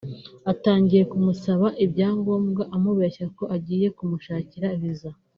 [0.51, 5.11] Atangiye kumusaba ibyangombwa amubeshya ko agiye kumushakira visa